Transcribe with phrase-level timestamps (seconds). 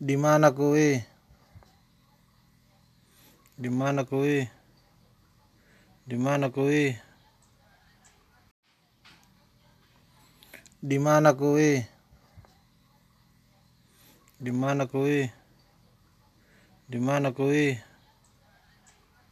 [0.00, 1.04] Di mana kowe?
[3.60, 4.48] Di mana kowe?
[6.08, 6.96] Di mana kowe?
[10.88, 11.70] Di mana kowe?
[14.40, 15.18] Di mana kowe?
[16.88, 17.89] Di mana kowe?